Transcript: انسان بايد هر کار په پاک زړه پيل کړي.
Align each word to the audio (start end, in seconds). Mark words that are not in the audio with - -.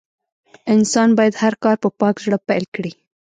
انسان 0.73 1.09
بايد 1.17 1.33
هر 1.43 1.53
کار 1.63 1.75
په 1.83 1.89
پاک 1.99 2.15
زړه 2.25 2.37
پيل 2.47 2.63
کړي. 2.75 2.93